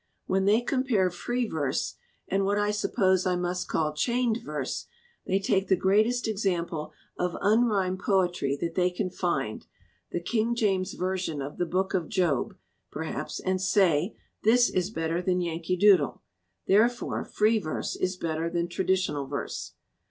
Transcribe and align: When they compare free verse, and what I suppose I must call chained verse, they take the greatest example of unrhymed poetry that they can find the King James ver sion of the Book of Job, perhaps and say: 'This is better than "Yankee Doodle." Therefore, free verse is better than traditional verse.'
When 0.25 0.45
they 0.45 0.61
compare 0.61 1.11
free 1.11 1.45
verse, 1.47 1.93
and 2.27 2.43
what 2.43 2.57
I 2.57 2.71
suppose 2.71 3.27
I 3.27 3.35
must 3.35 3.67
call 3.67 3.93
chained 3.93 4.37
verse, 4.43 4.87
they 5.27 5.37
take 5.37 5.67
the 5.67 5.75
greatest 5.75 6.27
example 6.27 6.91
of 7.19 7.37
unrhymed 7.39 7.99
poetry 7.99 8.57
that 8.61 8.73
they 8.73 8.89
can 8.89 9.11
find 9.11 9.67
the 10.09 10.19
King 10.19 10.55
James 10.55 10.93
ver 10.93 11.17
sion 11.17 11.39
of 11.39 11.57
the 11.59 11.67
Book 11.67 11.93
of 11.93 12.09
Job, 12.09 12.55
perhaps 12.91 13.39
and 13.39 13.61
say: 13.61 14.15
'This 14.43 14.71
is 14.71 14.89
better 14.89 15.21
than 15.21 15.39
"Yankee 15.39 15.77
Doodle." 15.77 16.23
Therefore, 16.65 17.23
free 17.23 17.59
verse 17.59 17.95
is 17.95 18.17
better 18.17 18.49
than 18.49 18.67
traditional 18.69 19.27
verse.' 19.27 19.73